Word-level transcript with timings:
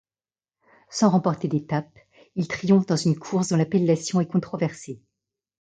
Sans 0.89 1.11
remporter 1.11 1.47
d'étapes 1.47 1.95
il 2.35 2.47
triomphe 2.47 2.87
dans 2.87 2.95
une 2.95 3.19
course 3.19 3.49
dont 3.49 3.55
l'appellation 3.55 4.19
est 4.19 4.25
controversée. 4.25 4.99